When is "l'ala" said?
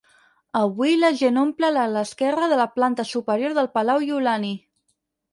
1.75-2.01